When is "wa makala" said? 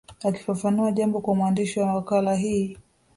1.79-2.35